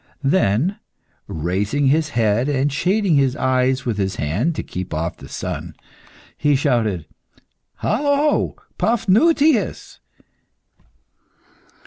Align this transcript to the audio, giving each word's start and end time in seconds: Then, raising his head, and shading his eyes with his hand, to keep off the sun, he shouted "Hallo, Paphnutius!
Then, 0.23 0.79
raising 1.27 1.85
his 1.85 2.09
head, 2.17 2.49
and 2.49 2.73
shading 2.73 3.17
his 3.17 3.35
eyes 3.35 3.85
with 3.85 3.99
his 3.99 4.15
hand, 4.15 4.55
to 4.55 4.63
keep 4.63 4.95
off 4.95 5.17
the 5.17 5.29
sun, 5.29 5.75
he 6.35 6.55
shouted 6.55 7.05
"Hallo, 7.83 8.55
Paphnutius! 8.79 9.99